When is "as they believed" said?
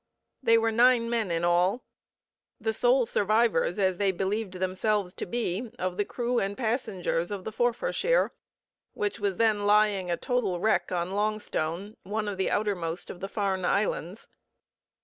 3.77-4.53